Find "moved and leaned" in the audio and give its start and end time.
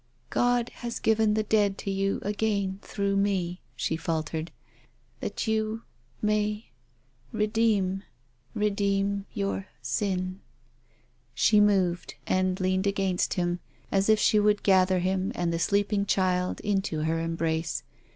11.61-12.87